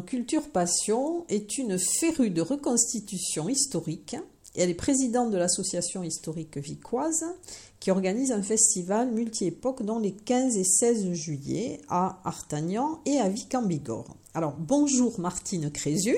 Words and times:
Culture 0.00 0.50
Passion 0.50 1.24
est 1.28 1.58
une 1.58 1.78
férue 1.78 2.30
de 2.30 2.42
reconstitution 2.42 3.48
historique. 3.48 4.16
Elle 4.56 4.70
est 4.70 4.74
présidente 4.74 5.30
de 5.30 5.36
l'association 5.36 6.02
historique 6.02 6.58
vicoise 6.58 7.24
qui 7.80 7.90
organise 7.90 8.32
un 8.32 8.42
festival 8.42 9.10
multi-époque 9.10 9.82
dans 9.82 9.98
les 9.98 10.12
15 10.12 10.56
et 10.56 10.64
16 10.64 11.12
juillet 11.12 11.80
à 11.88 12.20
Artagnan 12.24 13.00
et 13.06 13.18
à 13.18 13.28
Vic 13.28 13.54
en. 13.54 14.04
Alors, 14.34 14.54
bonjour 14.58 15.20
Martine 15.20 15.70
Crézu. 15.70 16.16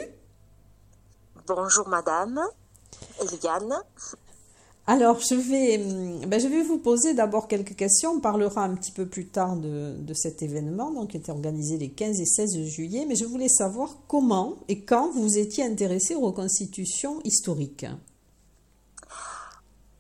Bonjour 1.47 1.89
madame 1.89 2.41
Eliane. 3.21 3.83
Alors, 4.91 5.21
je 5.21 5.37
vais, 5.37 5.79
hum, 5.79 6.27
ben, 6.27 6.41
je 6.41 6.49
vais 6.49 6.65
vous 6.65 6.79
poser 6.79 7.15
d'abord 7.15 7.47
quelques 7.47 7.77
questions. 7.77 8.15
On 8.15 8.21
parlera 8.21 8.65
un 8.65 8.75
petit 8.75 8.91
peu 8.91 9.07
plus 9.07 9.29
tard 9.29 9.55
de, 9.55 10.15
cet 10.15 10.43
événement, 10.43 10.91
donc, 10.91 11.11
qui 11.11 11.17
était 11.17 11.31
organisé 11.31 11.79
les 11.79 11.93
15 11.93 12.19
et 12.19 12.27
16 12.27 12.65
juillet. 12.65 13.05
Mais 13.07 13.15
je 13.15 13.25
voulais 13.25 13.49
savoir 13.49 13.91
comment 14.09 14.57
et 14.67 14.85
quand 14.85 15.13
vous 15.13 15.39
étiez 15.39 15.63
intéressé 15.65 16.17
aux 16.17 16.23
reconstitutions 16.23 17.21
historiques. 17.23 17.87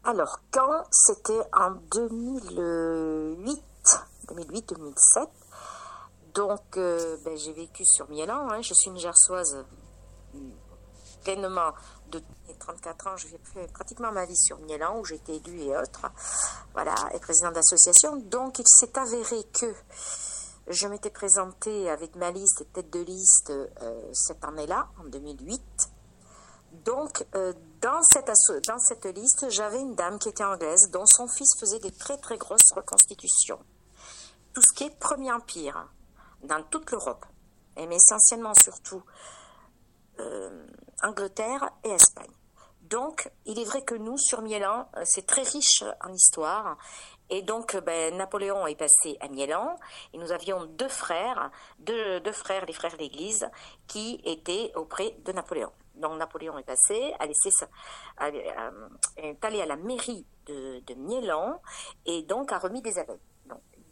Alors, 0.03 0.41
quand 0.51 0.83
C'était 0.91 1.41
en 1.57 1.77
2008, 1.93 3.63
2008-2007. 4.27 5.29
Donc, 6.35 6.61
euh, 6.77 7.17
ben, 7.25 7.37
j'ai 7.37 7.53
vécu 7.53 7.85
sur 7.85 8.11
Milan. 8.11 8.49
Hein. 8.51 8.61
Je 8.61 8.75
suis 8.75 8.91
une 8.91 8.99
gersoise 8.99 9.65
hum, 10.35 10.51
pleinement 11.23 11.75
de 12.11 12.23
34 12.59 13.07
ans, 13.07 13.17
je 13.17 13.27
fait 13.27 13.73
pratiquement 13.73 14.13
ma 14.13 14.25
vie 14.27 14.37
sur 14.37 14.59
Milan, 14.61 14.99
où 14.99 15.05
j'ai 15.05 15.17
été 15.17 15.37
élue 15.37 15.63
et 15.63 15.77
autres, 15.77 16.07
voilà, 16.73 16.95
et 17.15 17.19
présidente 17.19 17.55
d'association. 17.55 18.17
Donc, 18.17 18.59
il 18.59 18.67
s'est 18.67 18.99
avéré 18.99 19.43
que 19.53 19.75
je 20.69 20.87
m'étais 20.87 21.11
présentée 21.11 21.91
avec 21.91 22.17
ma 22.17 22.31
liste 22.31 22.61
et 22.61 22.65
tête 22.67 22.91
de 22.91 23.01
liste 23.01 23.51
euh, 23.51 24.11
cette 24.13 24.45
année-là, 24.45 24.89
en 25.01 25.05
2008. 25.05 25.63
Donc, 26.85 27.27
euh, 27.35 27.53
dans, 27.81 28.03
cette 28.03 29.05
liste, 29.17 29.51
j'avais 29.51 29.81
une 29.81 29.95
dame 29.95 30.19
qui 30.19 30.29
était 30.29 30.45
anglaise, 30.45 30.91
dont 30.93 31.07
son 31.07 31.27
fils 31.27 31.49
faisait 31.59 31.81
des 31.81 31.91
très 31.91 32.19
très 32.19 32.39
grosses 32.39 32.71
reconstitutions. 32.75 33.59
Tout 34.53 34.63
ce 34.63 34.73
qui 34.75 34.85
est 34.85 34.99
Premier 34.99 35.33
Empire, 35.33 35.89
dans 36.45 36.63
toute 36.65 36.91
l'Europe, 36.91 37.27
mais 37.77 37.97
essentiellement 37.97 38.53
surtout 38.55 39.03
euh, 40.21 40.67
Angleterre 41.03 41.71
et 41.85 41.91
Espagne. 41.91 42.31
Donc, 42.83 43.31
il 43.47 43.59
est 43.61 43.65
vrai 43.65 43.83
que 43.83 43.95
nous, 43.95 44.19
sur 44.19 44.43
Milan, 44.43 44.89
euh, 44.97 45.03
c'est 45.05 45.25
très 45.25 45.43
riche 45.43 45.85
en 46.05 46.13
histoire. 46.13 46.77
Et 47.29 47.43
donc, 47.43 47.77
euh, 47.77 47.81
ben, 47.81 48.17
Napoléon 48.17 48.67
est 48.67 48.75
passé 48.75 49.17
à 49.21 49.29
Milan 49.29 49.79
et 50.13 50.19
nous 50.19 50.33
avions 50.33 50.65
deux 50.65 50.89
frères, 50.89 51.53
deux, 51.79 52.21
frères, 52.33 52.67
les 52.67 52.73
frères 52.73 52.93
de 52.93 52.99
l'Église, 52.99 53.49
qui 53.87 54.21
étaient 54.25 54.73
auprès 54.75 55.13
de 55.25 55.31
Napoléon. 55.31 55.71
Donc, 55.95 56.19
Napoléon 56.19 56.59
est 56.59 56.65
passé, 56.65 57.15
a 57.21 57.27
laissé 57.27 57.51
est 59.17 59.45
allé 59.45 59.61
à 59.61 59.67
la 59.67 59.77
mairie 59.77 60.27
de, 60.47 60.81
de 60.81 60.95
Milan 60.95 61.61
et 62.07 62.23
donc 62.23 62.51
a 62.53 62.59
remis 62.59 62.83
des 62.83 62.99
abeilles. 62.99 63.21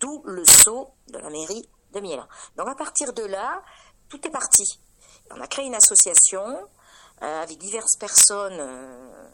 D'où 0.01 0.23
le 0.25 0.45
sceau 0.45 0.91
de 1.09 1.19
la 1.19 1.31
mairie 1.31 1.69
de 1.93 2.01
Milan. 2.01 2.27
Donc, 2.57 2.69
à 2.69 2.75
partir 2.75 3.13
de 3.13 3.23
là, 3.23 3.63
tout 4.09 4.27
est 4.27 4.31
parti. 4.31 4.81
On 5.31 5.41
a 5.41 5.47
créé 5.47 5.67
une 5.67 5.75
association 5.75 6.43
euh, 6.47 6.67
avec 7.21 7.59
diverses 7.59 7.97
personnes 7.99 8.59
euh, 8.59 9.29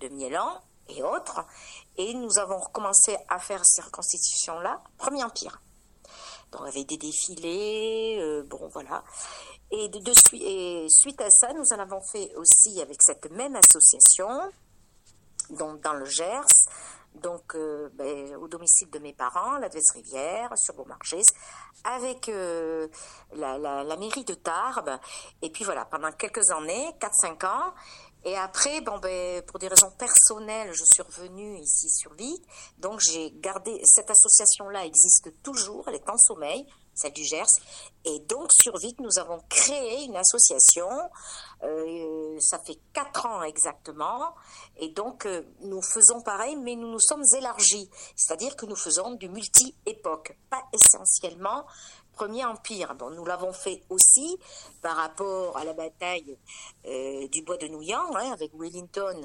de 0.00 0.08
Miélan 0.08 0.60
et 0.88 1.02
autres, 1.02 1.44
et 1.96 2.14
nous 2.14 2.38
avons 2.38 2.58
recommencé 2.58 3.16
à 3.28 3.38
faire 3.38 3.60
ces 3.64 3.82
reconstitutions-là, 3.82 4.82
Premier 4.98 5.24
Empire. 5.24 5.60
Donc 6.52 6.62
avec 6.68 6.86
des 6.86 6.96
défilés, 6.96 8.18
euh, 8.20 8.44
bon 8.44 8.68
voilà. 8.72 9.02
Et, 9.70 9.88
de, 9.88 10.00
et 10.34 10.86
suite 10.88 11.20
à 11.20 11.30
ça, 11.30 11.52
nous 11.52 11.72
en 11.72 11.78
avons 11.80 12.00
fait 12.12 12.32
aussi 12.36 12.80
avec 12.80 12.98
cette 13.02 13.30
même 13.32 13.56
association, 13.56 14.28
donc 15.50 15.80
dans 15.80 15.94
le 15.94 16.04
Gers, 16.04 16.68
donc 17.16 17.54
euh, 17.54 17.88
ben, 17.94 18.36
au 18.36 18.48
domicile 18.48 18.90
de 18.90 18.98
mes 18.98 19.12
parents, 19.12 19.58
la 19.58 19.68
Rivière, 19.94 20.50
sur 20.56 20.74
Beaumarchais, 20.74 21.22
avec 21.84 22.28
euh, 22.28 22.88
la, 23.34 23.96
mairie 23.96 24.24
de 24.24 24.34
Tarbes. 24.34 24.98
Et 25.42 25.50
puis 25.50 25.64
voilà, 25.64 25.84
pendant 25.84 26.12
quelques 26.12 26.50
années, 26.50 26.90
4-5 27.00 27.46
ans. 27.46 27.74
Et 28.24 28.36
après, 28.36 28.80
bon, 28.80 28.98
ben, 28.98 29.42
pour 29.42 29.58
des 29.58 29.68
raisons 29.68 29.90
personnelles, 29.92 30.72
je 30.72 30.84
suis 30.84 31.02
revenue 31.02 31.58
ici 31.58 31.88
sur 31.90 32.12
Vic. 32.14 32.42
Donc 32.78 33.00
j'ai 33.00 33.30
gardé, 33.32 33.80
cette 33.84 34.10
association-là 34.10 34.84
existe 34.84 35.42
toujours, 35.42 35.84
elle 35.88 35.94
est 35.94 36.10
en 36.10 36.16
sommeil 36.16 36.66
celle 36.96 37.12
du 37.12 37.24
Gers. 37.24 37.46
Et 38.04 38.20
donc, 38.20 38.50
sur 38.52 38.76
Vic, 38.78 38.98
nous 39.00 39.18
avons 39.18 39.40
créé 39.48 40.04
une 40.04 40.16
association. 40.16 40.88
Euh, 41.62 42.38
ça 42.40 42.58
fait 42.58 42.78
quatre 42.92 43.26
ans 43.26 43.42
exactement. 43.42 44.34
Et 44.78 44.88
donc, 44.88 45.26
euh, 45.26 45.42
nous 45.60 45.82
faisons 45.82 46.22
pareil, 46.22 46.56
mais 46.56 46.74
nous 46.74 46.90
nous 46.90 47.00
sommes 47.00 47.24
élargis. 47.36 47.90
C'est-à-dire 48.16 48.56
que 48.56 48.66
nous 48.66 48.76
faisons 48.76 49.12
du 49.12 49.28
multi-époque, 49.28 50.36
pas 50.48 50.62
essentiellement 50.72 51.66
Premier 52.12 52.46
Empire. 52.46 52.94
Nous 52.94 53.24
l'avons 53.26 53.52
fait 53.52 53.82
aussi 53.90 54.38
par 54.80 54.96
rapport 54.96 55.54
à 55.58 55.64
la 55.64 55.74
bataille 55.74 56.38
euh, 56.86 57.28
du 57.28 57.42
bois 57.42 57.58
de 57.58 57.68
Nouillan, 57.68 58.16
hein, 58.16 58.32
avec 58.32 58.52
Wellington, 58.54 59.20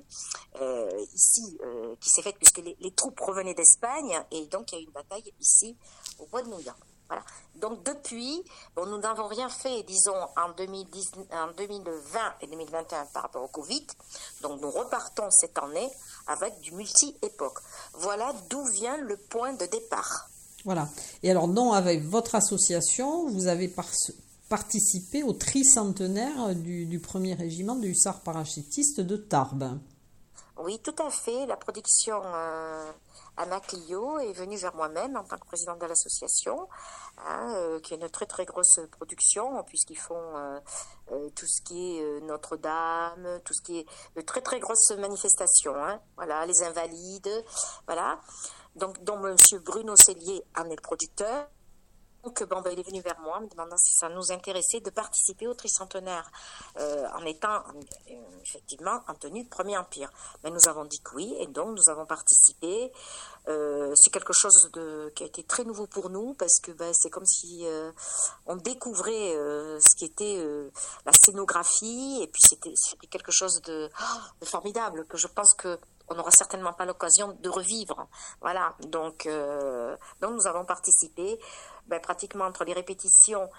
ici, 1.14 1.58
qui 2.02 2.10
s'est 2.10 2.22
faite 2.22 2.36
puisque 2.38 2.58
les, 2.58 2.76
les 2.82 2.92
troupes 2.92 3.20
revenaient 3.22 3.54
d'Espagne. 3.54 4.22
Et 4.32 4.46
donc, 4.48 4.72
il 4.72 4.76
y 4.76 4.78
a 4.80 4.82
eu 4.82 4.86
une 4.86 4.92
bataille 4.92 5.34
ici, 5.40 5.78
au 6.20 6.26
bois 6.26 6.42
de 6.42 6.50
Nouillan. 6.50 6.76
Donc 7.56 7.84
depuis, 7.84 8.44
bon, 8.76 8.86
nous 8.86 8.98
n'avons 8.98 9.28
rien 9.28 9.50
fait, 9.50 9.84
disons, 9.84 10.16
en, 10.38 10.52
2010, 10.58 11.12
en 11.32 11.52
2020 11.58 12.20
et 12.42 12.48
2021 12.48 13.06
par 13.14 13.24
rapport 13.24 13.44
au 13.44 13.48
Covid. 13.48 13.86
Donc 14.42 14.62
nous 14.62 14.72
repartons 14.72 15.30
cette 15.30 15.58
année 15.58 15.90
avec 16.28 16.60
du 16.62 16.72
multi-époque. 16.74 17.60
Voilà 17.94 18.34
d'où 18.50 18.64
vient 18.66 18.98
le 18.98 19.18
point 19.18 19.54
de 19.54 19.66
départ. 19.66 20.30
Voilà. 20.66 20.88
Et 21.24 21.32
alors, 21.32 21.48
non, 21.48 21.74
avec 21.74 22.04
votre 22.04 22.36
association, 22.36 23.28
vous 23.30 23.48
avez 23.48 23.74
participé 24.50 25.24
au 25.24 25.34
tricentenaire 25.34 26.56
du, 26.56 26.86
du 26.86 27.00
premier 27.00 27.34
régiment 27.34 27.76
du 27.76 27.90
hussard 27.90 28.22
parachutiste 28.22 29.02
de 29.02 29.18
Tarbes. 29.18 29.80
Oui, 30.64 30.80
tout 30.80 30.96
à 31.04 31.10
fait. 31.10 31.46
La 31.48 31.58
production 31.58 32.22
euh, 32.24 32.92
Anna 33.38 33.60
Clio 33.62 34.20
est 34.20 34.34
venue 34.34 34.58
vers 34.58 34.76
moi-même 34.76 35.16
en 35.18 35.24
tant 35.24 35.38
que 35.38 35.46
présidente 35.48 35.80
de 35.80 35.86
l'association, 35.88 36.68
hein, 37.26 37.54
euh, 37.56 37.80
qui 37.80 37.94
est 37.94 37.98
une 37.98 38.10
très 38.10 38.26
très 38.26 38.46
grosse 38.46 38.80
production, 38.92 39.64
puisqu'ils 39.64 39.98
font 39.98 40.38
euh, 40.38 40.60
tout 41.36 41.48
ce 41.48 41.62
qui 41.62 41.98
est 41.98 42.22
Notre-Dame, 42.22 43.40
tout 43.46 43.54
ce 43.54 43.62
qui 43.62 43.80
est 43.80 43.86
de 44.16 44.22
très 44.22 44.42
très 44.42 44.60
grosses 44.60 44.92
manifestations. 44.92 45.76
Hein. 45.76 46.02
voilà, 46.16 46.46
les 46.46 46.64
Invalides, 46.64 47.46
voilà. 47.86 48.20
Donc, 48.76 49.04
dont 49.04 49.26
M. 49.26 49.36
Bruno 49.66 49.96
Cellier 49.96 50.44
en 50.58 50.66
est 50.66 50.76
le 50.76 50.82
producteur. 50.82 51.48
Donc, 52.24 52.44
bon, 52.44 52.62
ben, 52.62 52.72
il 52.72 52.80
est 52.80 52.88
venu 52.88 53.02
vers 53.02 53.20
moi 53.20 53.40
me 53.40 53.48
demandant 53.48 53.78
si 53.78 53.94
ça 53.96 54.10
nous 54.10 54.32
intéressait 54.32 54.80
de 54.80 54.90
participer 54.90 55.48
au 55.48 55.54
tricentenaire 55.54 56.30
euh, 56.78 57.08
en 57.16 57.26
étant 57.26 57.64
euh, 58.10 58.14
effectivement 58.44 59.04
en 59.08 59.16
tenue 59.16 59.44
de 59.44 59.50
Premier 59.50 59.78
Empire. 59.78 60.10
Mais 60.44 60.52
nous 60.52 60.68
avons 60.68 60.86
dit 60.86 61.02
que 61.02 61.16
oui 61.16 61.36
et 61.40 61.48
donc 61.48 61.78
nous 61.78 61.90
avons 61.90 62.06
participé. 62.06 62.92
Euh, 63.48 63.94
c'est 63.96 64.12
quelque 64.12 64.34
chose 64.34 64.72
qui 65.16 65.24
a 65.24 65.26
été 65.26 65.44
très 65.44 65.64
nouveau 65.64 65.88
pour 65.88 66.10
nous 66.10 66.36
parce 66.36 66.60
que 66.62 66.72
ben, 66.72 66.94
c'est 66.94 67.10
comme 67.10 67.26
si 67.26 67.66
on 68.46 68.56
découvrait 68.56 69.34
ce 69.80 69.96
qui 69.98 70.06
était 70.06 70.46
la 71.06 71.12
scénographie 71.12 72.20
et 72.22 72.28
puis 72.28 72.42
c'était 72.48 73.08
quelque 73.08 73.32
chose 73.32 73.62
de, 73.64 73.90
de, 74.40 74.46
formidable 74.46 75.06
que 75.06 75.18
je 75.18 75.28
pense 75.28 75.54
que 75.56 75.80
on 76.10 76.16
n'aura 76.16 76.32
certainement 76.32 76.74
pas 76.74 76.86
l'occasion 76.86 77.38
de 77.42 77.50
revivre. 77.50 78.08
Voilà, 78.42 78.76
donc, 78.88 79.28
donc 80.22 80.32
nous 80.32 80.48
avons 80.48 80.66
participé 80.66 81.40
ben, 81.88 82.00
pratiquement 82.00 82.46
entre 82.46 82.64
les 82.64 82.74
répétitions 82.74 83.50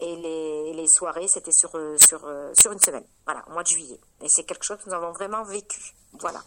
Et 0.00 0.16
les, 0.16 0.72
les 0.74 0.88
soirées, 0.88 1.28
c'était 1.28 1.52
sur, 1.52 1.70
sur, 1.98 2.20
sur 2.54 2.72
une 2.72 2.80
semaine, 2.80 3.04
voilà, 3.24 3.44
au 3.48 3.52
mois 3.52 3.62
de 3.62 3.68
juillet. 3.68 4.00
Et 4.20 4.26
c'est 4.28 4.44
quelque 4.44 4.64
chose 4.64 4.78
que 4.78 4.88
nous 4.88 4.96
avons 4.96 5.12
vraiment 5.12 5.44
vécu. 5.44 5.94
Voilà. 6.20 6.42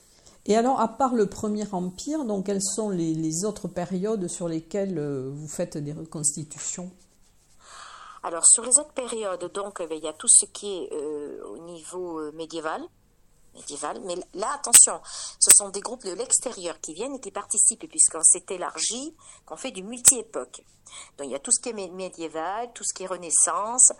Et 0.47 0.55
alors, 0.55 0.79
à 0.79 0.87
part 0.87 1.15
le 1.15 1.25
Premier 1.25 1.65
Empire, 1.71 2.23
donc 2.23 2.45
quelles 2.45 2.61
sont 2.61 2.91
les, 2.91 3.45
autres 3.45 3.67
périodes 3.67 4.27
sur 4.27 4.47
lesquelles 4.47 4.99
euh, 4.99 5.31
vous 5.33 5.47
faites 5.47 5.77
des 5.77 5.91
reconstitutions? 5.91 6.91
Alors, 8.21 8.45
sur 8.45 8.63
les 8.63 8.77
autres 8.77 8.93
périodes, 8.93 9.51
donc, 9.53 9.81
eh 9.81 9.95
il 9.95 10.03
y 10.03 10.07
a 10.07 10.13
tout 10.13 10.27
ce 10.27 10.45
qui 10.45 10.67
est 10.67 10.93
euh, 10.93 11.43
au 11.47 11.57
niveau 11.59 12.19
euh, 12.19 12.31
médiéval, 12.33 12.81
médiéval. 13.55 13.99
Mais 14.05 14.15
là, 14.33 14.53
attention, 14.53 15.01
ce 15.39 15.51
sont 15.55 15.69
des 15.69 15.81
groupes 15.81 16.03
de 16.03 16.13
l'extérieur 16.13 16.79
qui 16.79 16.93
viennent 16.93 17.15
et 17.15 17.19
qui 17.19 17.31
participent, 17.31 17.87
puisqu'on 17.89 18.23
s'est 18.23 18.45
élargi, 18.49 19.15
qu'on 19.45 19.57
fait 19.57 19.71
du 19.71 19.83
multi-époque. 19.83 20.63
Donc, 21.17 21.27
il 21.27 21.31
y 21.31 21.35
a 21.35 21.39
tout 21.39 21.51
ce 21.51 21.59
qui 21.59 21.69
est 21.69 21.89
médiéval, 21.89 22.71
tout 22.73 22.83
ce 22.83 22.93
qui 22.93 23.03
est 23.03 23.07
Renaissance, 23.07 23.91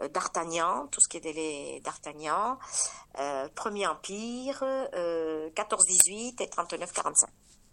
euh, 0.00 0.08
d'Artagnan, 0.08 0.86
tout 0.88 1.00
ce 1.00 1.08
qui 1.08 1.18
est 1.18 1.80
d'Artagnan, 1.80 2.58
euh, 3.18 3.48
Premier 3.54 3.86
Empire, 3.86 4.62
14-18 4.62 4.94
euh, 4.94 6.44
et 6.44 6.46
39-45. 6.46 7.26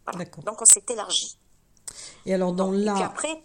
Voilà. 0.06 0.26
Donc 0.44 0.62
on 0.62 0.66
s'est 0.66 0.86
élargi. 0.90 1.38
Et 2.26 2.34
alors 2.34 2.54
dans 2.54 2.72
là... 2.72 2.92
Et 2.92 2.96
puis 2.96 3.04
après, 3.04 3.44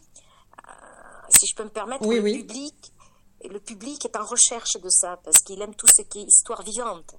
si 1.29 1.47
je 1.47 1.55
peux 1.55 1.65
me 1.65 1.71
permettre, 1.71 2.07
le 2.07 2.23
public, 2.23 2.93
le 3.49 3.61
public 3.61 4.05
est 4.05 4.17
en 4.17 4.25
recherche 4.25 4.77
de 4.83 4.89
ça 4.89 5.19
parce 5.25 5.39
qu'il 5.39 5.61
aime 5.63 5.75
tout 5.75 5.87
ce 5.87 6.03
qui 6.03 6.21
est 6.21 6.25
histoire 6.25 6.63
vivante. 6.63 7.15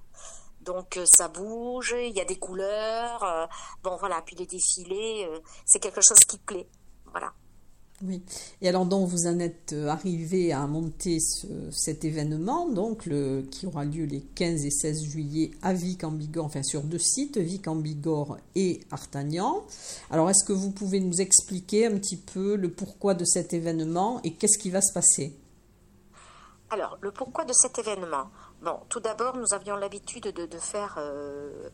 Donc 0.66 0.98
ça 1.04 1.28
bouge, 1.28 1.94
il 1.98 2.14
y 2.14 2.20
a 2.20 2.24
des 2.24 2.38
couleurs, 2.38 3.48
bon 3.82 3.96
voilà, 3.96 4.20
puis 4.26 4.36
les 4.36 4.46
défilés, 4.46 5.28
c'est 5.64 5.78
quelque 5.78 6.00
chose 6.02 6.18
qui 6.28 6.38
plaît, 6.38 6.66
voilà. 7.12 7.32
Oui. 8.04 8.22
Et 8.60 8.68
alors 8.68 8.84
donc 8.84 9.08
vous 9.08 9.26
en 9.26 9.38
êtes 9.38 9.72
euh, 9.72 9.88
arrivé 9.88 10.52
à 10.52 10.66
monter 10.66 11.18
cet 11.70 12.04
événement 12.04 12.68
donc 12.68 13.06
le, 13.06 13.42
qui 13.50 13.66
aura 13.66 13.86
lieu 13.86 14.04
les 14.04 14.20
15 14.20 14.66
et 14.66 14.70
16 14.70 15.04
juillet 15.04 15.50
à 15.62 15.72
Vic 15.72 16.04
en 16.04 16.10
Bigorre, 16.10 16.44
enfin 16.44 16.62
sur 16.62 16.82
deux 16.82 16.98
sites, 16.98 17.38
Vic 17.38 17.66
en 17.68 17.76
Bigorre 17.76 18.36
et 18.54 18.80
Artagnan. 18.90 19.64
Alors 20.10 20.28
est-ce 20.28 20.44
que 20.44 20.52
vous 20.52 20.72
pouvez 20.72 21.00
nous 21.00 21.22
expliquer 21.22 21.86
un 21.86 21.96
petit 21.98 22.18
peu 22.18 22.56
le 22.56 22.70
pourquoi 22.70 23.14
de 23.14 23.24
cet 23.24 23.54
événement 23.54 24.20
et 24.24 24.34
qu'est-ce 24.34 24.58
qui 24.58 24.68
va 24.68 24.82
se 24.82 24.92
passer? 24.92 25.34
Alors 26.68 26.98
le 27.00 27.12
pourquoi 27.12 27.46
de 27.46 27.54
cet 27.54 27.78
événement? 27.78 28.28
Bon, 28.62 28.80
tout 28.88 29.00
d'abord 29.00 29.36
nous 29.36 29.52
avions 29.52 29.76
l'habitude 29.76 30.24
de, 30.24 30.58
faire 30.58 30.94
euh, 30.98 31.68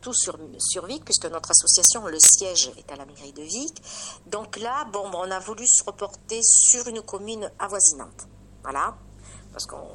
tout 0.00 0.14
sur, 0.14 0.38
sur 0.58 0.86
Vic, 0.86 1.04
puisque 1.04 1.26
notre 1.26 1.50
association, 1.50 2.06
le 2.06 2.18
siège 2.18 2.72
est 2.76 2.90
à 2.92 2.96
la 2.96 3.04
mairie 3.04 3.32
de 3.32 3.42
Vic. 3.42 3.82
Donc 4.26 4.56
là, 4.58 4.84
bon, 4.92 5.10
on 5.12 5.30
a 5.30 5.38
voulu 5.38 5.66
se 5.66 5.84
reporter 5.84 6.40
sur 6.42 6.86
une 6.88 7.02
commune 7.02 7.50
avoisinante. 7.58 8.28
Voilà. 8.62 8.96
Parce 9.52 9.66
qu'on 9.66 9.88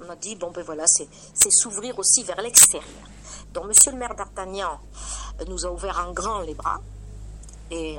on 0.00 0.08
a 0.08 0.16
dit, 0.16 0.36
bon, 0.36 0.50
ben 0.50 0.64
voilà, 0.64 0.84
c'est 0.86 1.08
s'ouvrir 1.50 1.98
aussi 1.98 2.22
vers 2.22 2.40
l'extérieur. 2.40 3.08
Donc, 3.52 3.66
monsieur 3.66 3.92
le 3.92 3.98
maire 3.98 4.14
d'Artagnan 4.14 4.80
nous 5.48 5.66
a 5.66 5.70
ouvert 5.70 6.06
en 6.06 6.12
grand 6.12 6.40
les 6.40 6.54
bras. 6.54 6.80
Et 7.70 7.98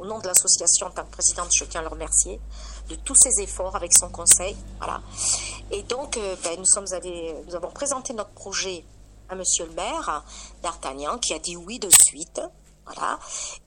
au 0.00 0.06
nom 0.06 0.18
de 0.20 0.26
l'association, 0.26 0.86
en 0.86 0.90
tant 0.90 1.04
que 1.04 1.10
présidente, 1.10 1.50
je 1.52 1.64
tiens 1.64 1.80
à 1.80 1.84
le 1.84 1.88
remercier 1.88 2.40
de 2.88 2.94
tous 2.96 3.16
ses 3.16 3.42
efforts 3.42 3.74
avec 3.74 3.92
son 3.92 4.10
conseil. 4.10 4.56
Voilà. 4.78 5.00
Et 5.70 5.82
donc, 5.82 6.16
euh, 6.16 6.36
ben, 6.44 6.58
nous, 6.58 6.66
sommes 6.66 6.92
allés, 6.92 7.34
nous 7.46 7.54
avons 7.54 7.70
présenté 7.70 8.12
notre 8.12 8.30
projet 8.30 8.84
monsieur 9.34 9.66
le 9.66 9.72
maire 9.72 10.24
d'Artagnan 10.62 11.18
qui 11.18 11.34
a 11.34 11.38
dit 11.38 11.56
oui 11.56 11.78
de 11.78 11.88
suite. 11.90 12.40
Voilà. 12.84 13.18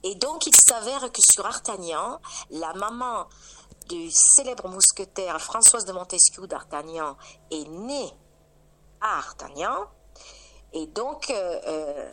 Et 0.04 0.16
donc, 0.16 0.46
il 0.46 0.56
s'avère 0.56 1.12
que 1.12 1.22
sur 1.22 1.46
Artagnan, 1.46 2.20
la 2.50 2.74
maman 2.74 3.28
du 3.88 4.10
célèbre 4.12 4.68
mousquetaire 4.68 5.40
Françoise 5.40 5.86
de 5.86 5.94
Montesquieu 5.94 6.48
d'Artagnan 6.48 7.16
est 7.52 7.68
née 7.70 8.12
à 9.02 9.18
Artagnan. 9.20 9.86
Et 10.74 10.88
donc, 10.88 11.30
euh, 11.30 11.60
euh, 11.68 12.12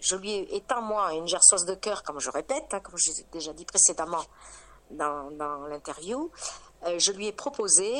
je 0.00 0.16
lui 0.16 0.32
ai, 0.32 0.56
étant 0.56 0.82
moi 0.82 1.12
une 1.14 1.26
gersoise 1.26 1.64
de 1.64 1.74
cœur, 1.74 2.02
comme 2.02 2.20
je 2.20 2.30
répète, 2.30 2.72
hein, 2.72 2.80
comme 2.80 2.96
j'ai 2.96 3.12
déjà 3.32 3.52
dit 3.52 3.64
précédemment 3.64 4.24
dans, 4.90 5.30
l'interview, 5.68 6.30
euh, 6.86 6.98
je 6.98 7.12
lui 7.12 7.26
ai 7.26 7.32
proposé, 7.32 7.92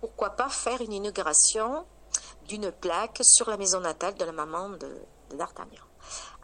pourquoi 0.00 0.30
pas 0.30 0.48
faire 0.48 0.80
une 0.80 0.92
inauguration 0.92 1.84
d'une 2.46 2.70
plaque 2.72 3.20
sur 3.22 3.48
la 3.48 3.56
maison 3.56 3.80
natale 3.80 4.14
de 4.14 4.24
la 4.24 4.32
maman 4.32 4.70
de, 4.70 5.02
d'Artagnan. 5.36 5.82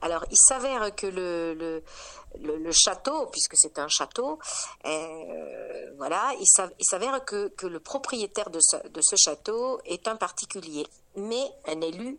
Alors, 0.00 0.24
il 0.30 0.36
s'avère 0.36 0.94
que 0.94 1.06
le, 1.06 1.54
le, 1.54 1.82
le, 2.40 2.72
château, 2.72 3.26
puisque 3.26 3.54
c'est 3.56 3.78
un 3.78 3.88
château, 3.88 4.38
euh, 4.86 5.92
voilà, 5.96 6.32
il 6.38 6.84
s'avère 6.84 7.24
que, 7.24 7.48
que, 7.48 7.66
le 7.66 7.80
propriétaire 7.80 8.50
de 8.50 8.60
ce, 8.60 8.76
de 8.88 9.00
ce, 9.00 9.16
château 9.16 9.80
est 9.84 10.06
un 10.06 10.14
particulier, 10.14 10.86
mais 11.16 11.50
un 11.66 11.80
élu 11.80 12.18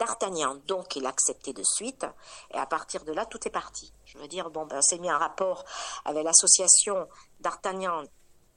d'Artagnan. 0.00 0.56
Donc, 0.66 0.96
il 0.96 1.06
a 1.06 1.10
accepté 1.10 1.52
de 1.52 1.62
suite, 1.62 2.04
et 2.52 2.56
à 2.56 2.66
partir 2.66 3.04
de 3.04 3.12
là, 3.12 3.24
tout 3.26 3.46
est 3.46 3.52
parti. 3.52 3.92
Je 4.04 4.18
veux 4.18 4.26
dire, 4.26 4.50
bon, 4.50 4.66
ben, 4.66 4.82
c'est 4.82 4.98
mis 4.98 5.12
en 5.12 5.18
rapport 5.18 5.64
avec 6.04 6.24
l'association 6.24 7.06
d'Artagnan, 7.38 8.02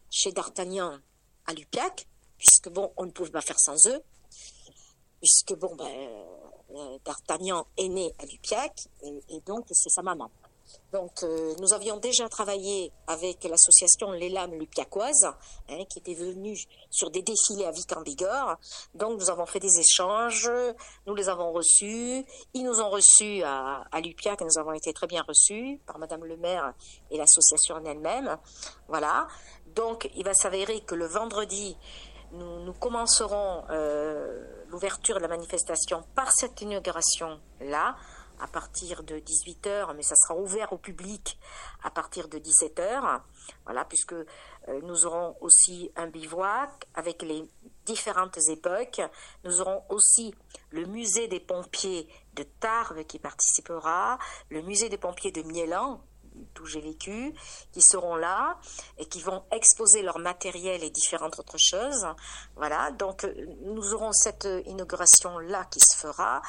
chez 0.09 0.31
d'Artagnan 0.31 0.97
à 1.45 1.53
Lupiac, 1.53 2.07
puisque 2.37 2.69
bon, 2.69 2.91
on 2.97 3.05
ne 3.05 3.11
pouvait 3.11 3.29
pas 3.29 3.41
faire 3.41 3.59
sans 3.59 3.87
eux 3.87 4.01
puisque 5.23 5.57
bon, 5.57 5.73
ben, 5.75 5.85
euh, 5.85 6.97
D'Artagnan 7.05 7.65
est 7.77 7.87
né 7.87 8.13
à 8.19 8.25
Lupiac 8.25 8.73
et, 9.03 9.39
donc 9.45 9.65
c'est 9.71 9.89
sa 9.89 10.01
maman. 10.01 10.29
Donc 10.91 11.23
euh, 11.23 11.55
nous 11.59 11.73
avions 11.73 11.97
déjà 11.97 12.29
travaillé 12.29 12.91
avec 13.07 13.43
l'association 13.43 14.11
Les 14.11 14.29
Lames 14.29 14.53
Lupiacoises, 14.53 15.25
hein, 15.69 15.83
qui 15.89 15.99
était 15.99 16.13
venue 16.13 16.57
sur 16.89 17.09
des 17.09 17.21
défilés 17.21 17.65
à 17.65 17.71
Vic 17.71 17.95
en 17.95 18.01
Bigorre. 18.01 18.57
Donc 18.93 19.19
nous 19.19 19.29
avons 19.29 19.45
fait 19.45 19.59
des 19.59 19.79
échanges, 19.79 20.51
nous 21.07 21.15
les 21.15 21.29
avons 21.29 21.51
reçus, 21.51 22.25
ils 22.53 22.63
nous 22.63 22.79
ont 22.79 22.89
reçus 22.89 23.41
à, 23.43 23.83
à 23.91 24.01
Lupiac 24.01 24.41
et 24.41 24.45
nous 24.45 24.59
avons 24.59 24.73
été 24.73 24.93
très 24.93 25.07
bien 25.07 25.23
reçus 25.27 25.79
par 25.85 25.97
Madame 25.97 26.25
le 26.25 26.37
maire 26.37 26.73
et 27.09 27.17
l'association 27.17 27.75
en 27.75 27.85
elle-même. 27.85 28.37
Voilà. 28.87 29.27
Donc 29.75 30.09
il 30.15 30.23
va 30.23 30.33
s'avérer 30.33 30.81
que 30.81 30.95
le 30.95 31.07
vendredi, 31.07 31.75
nous, 32.33 32.73
commencerons 32.73 33.63
euh, 33.69 34.65
l'ouverture 34.69 35.17
de 35.17 35.21
la 35.21 35.27
manifestation 35.27 36.03
par 36.15 36.31
cette 36.31 36.59
inauguration-là, 36.61 37.95
à 38.39 38.47
partir 38.47 39.03
de 39.03 39.15
18h, 39.15 39.93
mais 39.95 40.03
ça 40.03 40.15
sera 40.15 40.35
ouvert 40.35 40.73
au 40.73 40.77
public 40.77 41.39
à 41.83 41.91
partir 41.91 42.27
de 42.27 42.37
17h. 42.37 43.21
Voilà, 43.65 43.85
puisque 43.85 44.13
euh, 44.13 44.25
nous 44.83 45.05
aurons 45.05 45.35
aussi 45.41 45.91
un 45.95 46.07
bivouac 46.07 46.87
avec 46.93 47.21
les 47.21 47.43
différentes 47.85 48.37
époques. 48.49 49.01
Nous 49.43 49.61
aurons 49.61 49.83
aussi 49.89 50.33
le 50.71 50.85
musée 50.85 51.27
des 51.27 51.39
pompiers 51.39 52.07
de 52.33 52.43
Tarbes 52.43 53.03
qui 53.03 53.19
participera, 53.19 54.17
le 54.49 54.61
musée 54.61 54.89
des 54.89 54.97
pompiers 54.97 55.31
de 55.31 55.41
Mielan 55.43 56.01
d'où 56.55 56.65
j'ai 56.65 56.81
vécu, 56.81 57.33
qui 57.71 57.81
seront 57.81 58.15
là 58.15 58.57
et 58.97 59.05
qui 59.05 59.21
vont 59.21 59.43
exposer 59.51 60.01
leur 60.01 60.19
matériel 60.19 60.83
et 60.83 60.89
différentes 60.89 61.37
autres 61.39 61.57
choses. 61.57 62.07
Voilà, 62.55 62.91
donc 62.91 63.23
euh, 63.23 63.33
nous 63.61 63.93
aurons 63.93 64.11
cette 64.11 64.47
inauguration-là 64.65 65.65
qui 65.65 65.79
se 65.79 65.95
fera 65.95 66.41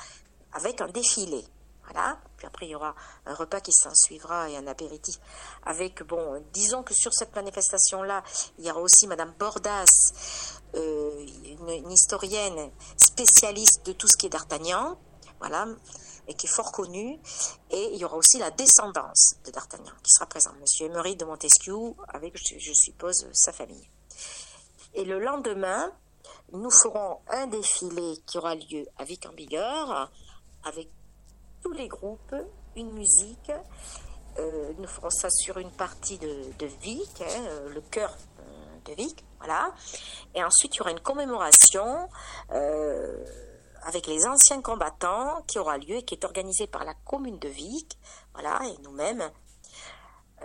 avec 0.53 0.81
un 0.81 0.89
défilé. 0.89 1.45
Voilà. 1.85 2.19
Puis 2.37 2.47
après, 2.47 2.67
il 2.67 2.71
y 2.71 2.75
aura 2.75 2.95
un 3.27 3.35
repas 3.35 3.61
qui 3.61 3.73
s'en 3.73 3.95
suivra 3.95 4.49
et 4.51 4.57
un 4.57 4.67
apéritif. 4.67 5.17
Avec, 5.65 6.03
bon, 6.03 6.43
disons 6.53 6.83
que 6.83 6.95
sur 6.95 7.13
cette 7.13 7.35
manifestation-là, 7.35 8.23
il 8.59 8.67
y 8.67 8.71
aura 8.71 8.81
aussi 8.81 9.07
Madame 9.07 9.33
Bordas, 9.39 9.85
euh, 10.75 11.27
une, 11.69 11.91
historienne 11.91 12.71
spécialiste 12.97 13.87
de 13.87 13.93
tout 13.93 14.09
ce 14.09 14.17
qui 14.17 14.27
est 14.27 14.31
d'Artagnan. 14.31 14.99
Voilà 15.39 15.67
et 16.27 16.35
qui 16.35 16.47
est 16.47 16.51
fort 16.51 16.73
connu. 16.73 17.19
Et 17.71 17.91
il 17.93 17.99
y 17.99 18.05
aura 18.05 18.17
aussi 18.17 18.39
la 18.39 18.51
descendance 18.51 19.37
de 19.45 19.51
D'Artagnan 19.51 19.93
qui 20.03 20.11
sera 20.11 20.27
présente. 20.27 20.59
Monsieur 20.61 20.87
Emery 20.87 21.17
de 21.17 21.25
Montesquieu 21.25 21.75
avec, 22.09 22.37
je, 22.37 22.73
suppose, 22.73 23.27
sa 23.33 23.53
famille. 23.53 23.89
Et 24.95 25.05
le 25.05 25.19
lendemain, 25.19 25.93
nous 26.53 26.71
ferons 26.71 27.21
un 27.29 27.47
défilé 27.47 28.19
qui 28.27 28.39
aura 28.39 28.55
lieu 28.55 28.87
à 28.97 29.05
Vic 29.05 29.27
en 29.27 29.33
Bigorre 29.33 30.11
avec 30.65 30.89
tous 31.65 31.73
les 31.73 31.89
groupes, 31.89 32.35
une 32.77 32.93
musique. 32.93 33.51
Euh, 34.39 34.73
nous 34.79 34.87
ferons 34.87 35.11
ça 35.11 35.31
sur 35.31 35.59
une 35.59 35.71
partie 35.71 36.19
de, 36.19 36.67
Vic, 36.83 37.23
hein, 37.23 37.45
le 37.73 37.81
cœur 37.81 38.15
euh, 38.41 38.91
de 38.91 38.95
Vic, 38.95 39.25
voilà. 39.39 39.73
Et 40.35 40.45
ensuite, 40.45 40.75
il 40.75 40.79
y 40.79 40.81
aura 40.83 40.91
une 40.91 41.01
commémoration. 41.01 42.09
Euh, 42.53 43.25
avec 43.87 44.07
les 44.07 44.27
anciens 44.27 44.63
combattants 44.63 45.43
qui 45.47 45.59
aura 45.59 45.77
lieu 45.77 45.97
et 45.97 46.03
qui 46.03 46.15
est 46.15 46.25
organisé 46.25 46.67
par 46.67 46.85
la 46.85 46.95
commune 47.05 47.39
de 47.39 47.49
Vic, 47.49 47.99
voilà, 48.33 48.59
et 48.67 48.81
nous-mêmes, 48.83 49.31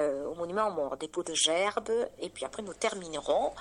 euh, 0.01 0.25
au 0.25 0.35
monument 0.35 0.67
aux 0.67 0.73
morts, 0.73 0.97
dépôt 0.97 1.23
de 1.23 1.33
gerbes, 1.33 1.89
et 2.17 2.29
puis 2.29 2.43
après 2.43 2.63
nous 2.63 2.73
terminerons 2.73 3.53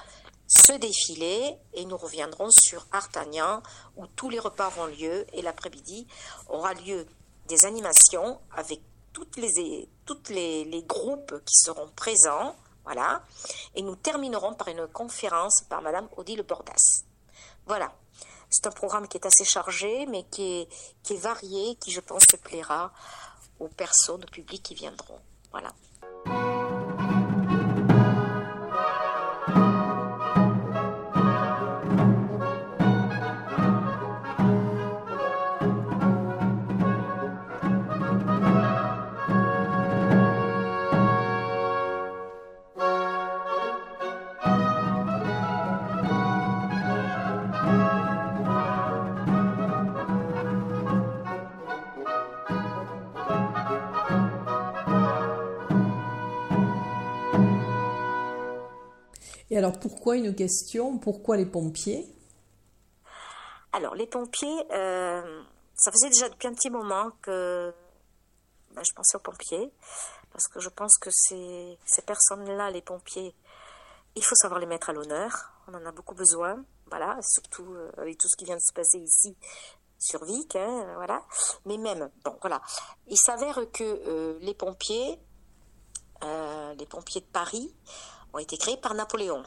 ce 0.48 0.72
défilé 0.72 1.56
et 1.74 1.84
nous 1.84 1.96
reviendrons 1.96 2.50
sur 2.50 2.88
Artagnan 2.90 3.62
où 3.96 4.06
tous 4.08 4.30
les 4.30 4.40
repas 4.40 4.66
auront 4.66 4.86
lieu 4.86 5.26
et 5.32 5.42
l'après-midi 5.42 6.08
aura 6.48 6.74
lieu 6.74 7.06
des 7.48 7.64
animations 7.64 8.40
avec 8.52 8.80
toutes 9.12 9.36
les, 9.36 9.88
toutes 10.04 10.28
les, 10.28 10.84
groupes 10.86 11.42
qui 11.44 11.54
seront 11.54 11.88
présents 11.96 12.54
Voilà. 12.84 13.22
Et 13.74 13.82
nous 13.82 13.96
terminerons 13.96 14.54
par 14.54 14.68
une 14.68 14.86
conférence 14.86 15.62
par 15.68 15.82
Madame 15.82 16.08
Odile 16.16 16.42
Bordas. 16.42 17.02
Voilà. 17.66 17.92
C'est 18.50 18.66
un 18.66 18.70
programme 18.70 19.08
qui 19.08 19.18
est 19.18 19.26
assez 19.26 19.44
chargé, 19.44 20.06
mais 20.06 20.24
qui 20.24 20.60
est, 20.60 20.68
qui 21.02 21.14
est 21.14 21.18
varié, 21.18 21.76
qui, 21.76 21.90
je 21.90 22.00
pense, 22.00 22.24
plaira 22.42 22.92
aux 23.58 23.68
personnes, 23.68 24.24
au 24.24 24.30
public 24.30 24.62
qui 24.62 24.74
viendront. 24.74 25.20
Voilà. 25.50 25.70
Alors 59.58 59.78
pourquoi 59.78 60.16
une 60.16 60.34
question? 60.34 60.98
Pourquoi 60.98 61.36
les 61.36 61.46
pompiers? 61.46 62.06
Alors 63.72 63.94
les 63.94 64.06
pompiers, 64.06 64.64
euh, 64.72 65.42
ça 65.74 65.90
faisait 65.90 66.08
déjà 66.08 66.28
depuis 66.28 66.48
un 66.48 66.54
petit 66.54 66.70
moment 66.70 67.10
que 67.22 67.74
ben, 68.70 68.82
je 68.84 68.92
pensais 68.94 69.16
aux 69.16 69.20
pompiers, 69.20 69.72
parce 70.32 70.46
que 70.46 70.60
je 70.60 70.68
pense 70.68 70.96
que 70.98 71.10
ces, 71.10 71.76
personnes-là, 72.06 72.70
les 72.70 72.82
pompiers, 72.82 73.34
il 74.14 74.24
faut 74.24 74.36
savoir 74.36 74.60
les 74.60 74.66
mettre 74.66 74.90
à 74.90 74.92
l'honneur. 74.92 75.52
On 75.66 75.74
en 75.74 75.84
a 75.84 75.92
beaucoup 75.92 76.14
besoin, 76.14 76.64
voilà, 76.86 77.18
surtout 77.22 77.66
euh, 77.74 77.90
avec 77.98 78.16
tout 78.16 78.28
ce 78.28 78.36
qui 78.36 78.44
vient 78.44 78.56
de 78.56 78.62
se 78.62 78.72
passer 78.72 78.98
ici 78.98 79.36
sur 79.98 80.24
Vic, 80.24 80.54
hein, 80.54 80.94
voilà. 80.94 81.22
Mais 81.66 81.78
même, 81.78 82.10
bon, 82.24 82.38
voilà, 82.40 82.62
il 83.08 83.18
s'avère 83.18 83.60
que 83.72 83.82
euh, 83.82 84.38
les 84.40 84.54
pompiers, 84.54 85.18
les 86.22 86.86
pompiers 86.86 87.20
de 87.20 87.26
Paris, 87.26 87.74
ont 88.32 88.38
été 88.38 88.56
créés 88.56 88.76
par 88.76 88.94
Napoléon. 88.94 89.42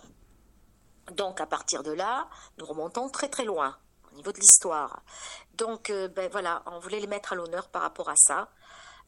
Donc 1.15 1.41
à 1.41 1.45
partir 1.45 1.83
de 1.83 1.91
là, 1.91 2.27
nous 2.57 2.65
remontons 2.65 3.09
très 3.09 3.29
très 3.29 3.45
loin 3.45 3.77
au 4.11 4.15
niveau 4.15 4.31
de 4.31 4.39
l'histoire. 4.39 5.03
Donc 5.57 5.89
euh, 5.89 6.07
ben 6.07 6.29
voilà, 6.31 6.63
on 6.65 6.79
voulait 6.79 6.99
les 6.99 7.07
mettre 7.07 7.33
à 7.33 7.35
l'honneur 7.35 7.69
par 7.69 7.81
rapport 7.81 8.09
à 8.09 8.15
ça. 8.15 8.49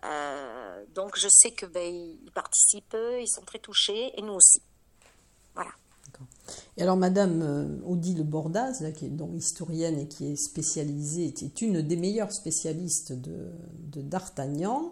Euh, 0.06 0.84
donc 0.94 1.18
je 1.18 1.28
sais 1.30 1.52
que 1.52 1.66
ben, 1.66 2.18
participent, 2.34 2.98
ils 3.20 3.28
sont 3.28 3.44
très 3.44 3.60
touchés 3.60 4.12
et 4.18 4.22
nous 4.22 4.34
aussi. 4.34 4.62
Voilà. 5.56 5.72
Et 6.78 6.84
alors 6.84 6.98
Madame 6.98 7.42
euh, 7.42 7.86
Odile 7.86 8.24
Bordaz, 8.24 8.84
qui 8.94 9.06
est 9.06 9.10
donc 9.10 9.32
historienne 9.34 10.00
et 10.00 10.08
qui 10.08 10.32
est 10.32 10.36
spécialisée, 10.36 11.34
est 11.46 11.62
une 11.62 11.82
des 11.82 11.96
meilleures 11.96 12.32
spécialistes 12.32 13.14
de 13.14 13.52
D'Artagnan. 14.02 14.92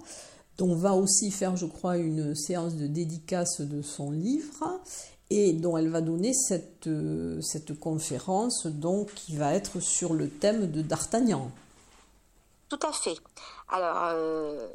Dont 0.57 0.75
va 0.75 0.93
aussi 0.93 1.31
faire, 1.31 1.55
je 1.55 1.65
crois, 1.65 1.97
une 1.97 2.35
séance 2.35 2.75
de 2.75 2.87
dédicace 2.87 3.61
de 3.61 3.81
son 3.81 4.11
livre 4.11 4.81
et 5.29 5.53
dont 5.53 5.77
elle 5.77 5.89
va 5.89 6.01
donner 6.01 6.33
cette, 6.33 6.87
euh, 6.87 7.41
conférence 7.79 8.67
donc, 8.67 9.13
qui 9.13 9.37
va 9.37 9.53
être 9.53 9.79
sur 9.79 10.13
le 10.13 10.29
thème 10.29 10.69
de 10.69 10.81
D'Artagnan. 10.81 11.49
Tout 12.67 12.79
à 12.83 12.91
fait. 12.91 13.15
Alors, 13.69 13.97
euh, 14.13 14.69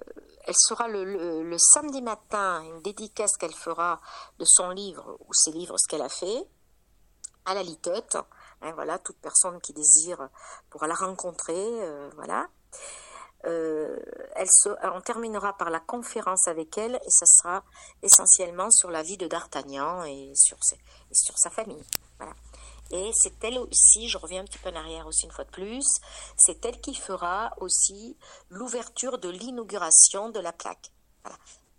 elle 0.46 0.54
sera 0.56 0.88
le, 0.88 1.56
samedi 1.58 2.00
matin, 2.00 2.62
une 2.62 2.80
dédicace 2.80 3.36
qu'elle 3.36 3.54
fera 3.54 4.00
de 4.38 4.44
son 4.46 4.70
livre 4.70 5.18
ou 5.28 5.34
ses 5.34 5.52
livres, 5.52 5.76
ce 5.78 5.88
qu'elle 5.88 6.02
a 6.02 6.08
fait, 6.08 6.46
à 7.44 7.54
la 7.54 7.62
litote. 7.62 8.16
Hein, 8.62 8.72
voilà, 8.74 8.98
toute 8.98 9.18
personne 9.18 9.60
qui 9.60 9.74
désire 9.74 10.28
pourra 10.70 10.86
la 10.86 10.94
rencontrer. 10.94 11.54
Euh, 11.54 12.08
voilà. 12.16 12.48
Euh, 13.46 13.96
on 14.82 15.00
terminera 15.00 15.56
par 15.56 15.70
la 15.70 15.80
conférence 15.80 16.48
avec 16.48 16.76
elle 16.78 16.96
et 16.96 17.10
ça 17.10 17.26
sera 17.26 17.64
essentiellement 18.02 18.70
sur 18.70 18.90
la 18.90 19.02
vie 19.02 19.16
de 19.16 19.28
D'Artagnan 19.28 20.04
et 20.04 20.32
sur, 20.34 20.58
sur 21.12 21.38
sa 21.38 21.50
famille. 21.50 21.82
Et 22.90 23.10
c'est 23.14 23.42
elle 23.44 23.58
aussi, 23.58 24.08
je 24.08 24.18
reviens 24.18 24.42
un 24.42 24.44
petit 24.44 24.58
peu 24.58 24.70
en 24.70 24.76
arrière 24.76 25.06
aussi 25.06 25.26
une 25.26 25.32
fois 25.32 25.44
de 25.44 25.50
plus, 25.50 25.84
c'est 26.36 26.64
elle 26.64 26.80
qui 26.80 26.94
fera 26.94 27.52
aussi 27.58 28.16
l'ouverture 28.48 29.18
de 29.18 29.28
l'inauguration 29.28 30.30
de 30.30 30.38
la 30.38 30.52
plaque. 30.52 30.92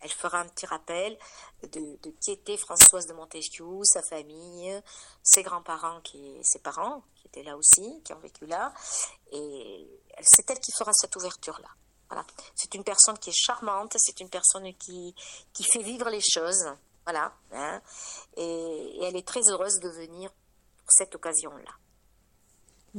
Elle 0.01 0.11
fera 0.11 0.41
un 0.41 0.47
petit 0.47 0.65
rappel 0.65 1.17
de, 1.63 1.97
qui 2.21 2.31
était 2.31 2.57
Françoise 2.57 3.07
de 3.07 3.13
Montesquieu, 3.13 3.65
sa 3.83 4.01
famille, 4.03 4.79
ses 5.23 5.43
grands-parents, 5.43 6.01
qui, 6.01 6.37
ses 6.43 6.59
parents, 6.59 7.03
qui 7.15 7.27
étaient 7.27 7.43
là 7.43 7.57
aussi, 7.57 8.01
qui 8.03 8.13
ont 8.13 8.19
vécu 8.19 8.45
là. 8.45 8.73
Et 9.31 9.87
c'est 10.21 10.49
elle 10.49 10.59
qui 10.59 10.71
fera 10.71 10.91
cette 10.93 11.15
ouverture-là. 11.15 11.69
Voilà. 12.09 12.25
C'est 12.55 12.73
une 12.75 12.83
personne 12.83 13.17
qui 13.17 13.31
est 13.31 13.35
charmante, 13.35 13.95
c'est 13.97 14.19
une 14.21 14.29
personne 14.29 14.73
qui, 14.75 15.13
qui 15.53 15.63
fait 15.63 15.83
vivre 15.83 16.09
les 16.09 16.21
choses. 16.21 16.65
Voilà. 17.05 17.33
Hein. 17.53 17.81
et, 18.35 18.99
elle 19.03 19.15
est 19.15 19.25
très 19.25 19.41
heureuse 19.49 19.79
de 19.79 19.89
venir 19.89 20.29
pour 20.77 20.91
cette 20.91 21.15
occasion-là. 21.15 21.71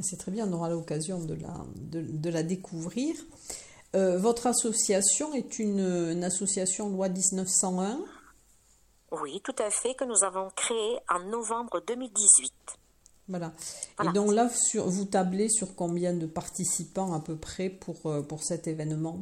C'est 0.01 0.17
très 0.17 0.31
bien, 0.31 0.47
on 0.47 0.53
aura 0.53 0.69
l'occasion 0.69 1.19
de 1.19 1.35
la, 1.35 1.53
de, 1.75 2.29
la 2.29 2.41
découvrir. 2.41 3.15
Euh, 3.95 4.17
votre 4.17 4.47
association 4.47 5.33
est 5.33 5.57
une, 5.57 5.79
une, 6.11 6.23
association 6.23 6.89
loi 6.89 7.09
1901 7.09 7.99
Oui, 9.11 9.41
tout 9.43 9.55
à 9.57 9.71
fait, 9.71 9.95
que 9.95 10.03
nous 10.03 10.23
avons 10.23 10.49
créée 10.55 10.99
en 11.09 11.19
novembre 11.29 11.81
2018. 11.87 12.53
Voilà. 13.29 13.51
Et 14.03 14.11
donc 14.13 14.31
là, 14.33 14.49
sur, 14.49 14.87
vous 14.87 15.05
tablez 15.05 15.49
sur 15.49 15.75
combien 15.75 16.13
de 16.13 16.25
participants 16.25 17.13
à 17.13 17.19
peu 17.19 17.35
près 17.35 17.69
pour, 17.69 17.95
euh, 18.05 18.21
pour 18.21 18.43
cet 18.43 18.67
événement? 18.67 19.19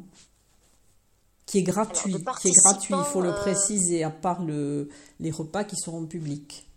Qui 1.45 1.59
est 1.59 1.63
gratuit, 1.63 2.15
qui 2.41 2.49
est 2.49 2.57
gratuit, 2.61 2.93
il 2.97 3.05
faut 3.05 3.21
le 3.21 3.29
euh, 3.29 3.33
préciser, 3.33 4.03
à 4.03 4.09
part 4.09 4.43
le, 4.43 4.89
les 5.21 5.31
repas 5.31 5.63
qui 5.63 5.77
seront 5.77 6.05
publics. 6.05 6.67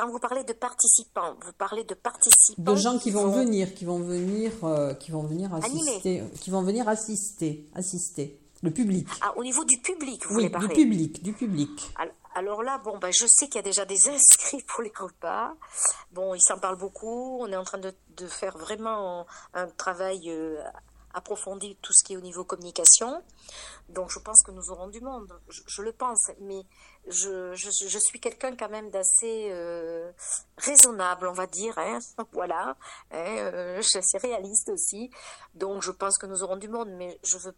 Quand 0.00 0.08
vous 0.08 0.18
parlez 0.18 0.44
de 0.44 0.54
participants, 0.54 1.36
vous 1.44 1.52
parlez 1.52 1.84
de 1.84 1.92
participants. 1.92 2.72
De 2.72 2.74
gens 2.74 2.98
qui, 2.98 3.10
vont, 3.10 3.30
venir, 3.30 3.74
qui 3.74 3.84
vont 3.84 3.98
venir, 3.98 4.50
euh, 4.62 4.94
qui 4.94 5.10
vont 5.10 5.24
venir 5.24 5.52
assister, 5.52 6.22
qui 6.40 6.48
vont 6.48 6.62
venir 6.62 6.88
assister, 6.88 7.68
assister. 7.74 8.40
Le 8.62 8.70
public. 8.70 9.06
Ah, 9.20 9.34
au 9.36 9.44
niveau 9.44 9.62
du 9.66 9.78
public, 9.78 10.24
vous 10.24 10.30
oui, 10.30 10.34
voulez 10.36 10.48
parler 10.48 10.68
du 10.68 10.74
public, 10.74 11.22
du 11.22 11.34
public. 11.34 11.92
Alors 12.34 12.62
là, 12.62 12.78
bon, 12.78 12.96
ben, 12.96 13.12
je 13.12 13.26
sais 13.26 13.46
qu'il 13.46 13.56
y 13.56 13.58
a 13.58 13.62
déjà 13.62 13.84
des 13.84 14.08
inscrits 14.08 14.62
pour 14.62 14.82
les 14.82 14.92
repas. 14.98 15.52
Bon, 16.12 16.34
ils 16.34 16.40
s'en 16.40 16.58
parlent 16.58 16.78
beaucoup. 16.78 17.38
On 17.40 17.52
est 17.52 17.56
en 17.56 17.64
train 17.64 17.78
de, 17.78 17.92
faire 18.26 18.56
vraiment 18.56 19.26
un 19.52 19.66
travail 19.66 20.30
euh, 20.30 20.62
approfondi, 21.14 21.76
tout 21.82 21.92
ce 21.92 22.04
qui 22.04 22.14
est 22.14 22.16
au 22.16 22.20
niveau 22.20 22.44
communication. 22.44 23.22
Donc, 23.88 24.10
je 24.10 24.18
pense 24.18 24.42
que 24.42 24.50
nous 24.50 24.70
aurons 24.70 24.88
du 24.88 25.00
monde. 25.00 25.32
Je, 25.48 25.82
le 25.82 25.92
pense, 25.92 26.30
mais 26.40 26.62
je, 27.08 27.54
suis 28.00 28.20
quelqu'un 28.20 28.56
quand 28.56 28.68
même 28.68 28.90
d'assez 28.90 29.48
euh, 29.50 30.12
raisonnable, 30.58 31.26
on 31.28 31.32
va 31.32 31.46
dire. 31.46 31.76
Hein. 31.78 31.98
Voilà. 32.32 32.76
Hein, 33.10 33.16
euh, 33.16 33.76
je 33.76 33.82
suis 33.82 33.98
assez 33.98 34.18
réaliste 34.18 34.70
aussi. 34.70 35.10
Donc, 35.54 35.82
je 35.82 35.90
pense 35.90 36.18
que 36.18 36.26
nous 36.26 36.42
aurons 36.42 36.56
du 36.56 36.68
monde, 36.68 36.90
mais 36.96 37.18
je 37.22 37.36
ne 37.36 37.42
veux 37.42 37.54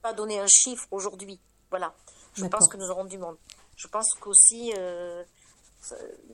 pas 0.00 0.12
donner 0.12 0.40
un 0.40 0.46
chiffre 0.48 0.86
aujourd'hui. 0.90 1.40
Voilà. 1.70 1.94
Je 2.34 2.46
pense 2.46 2.68
que 2.68 2.76
nous 2.76 2.90
aurons 2.90 3.04
du 3.04 3.18
monde 3.18 3.36
je 3.82 3.88
pense 3.88 4.14
qu'aussi, 4.14 4.72
euh, 4.78 5.24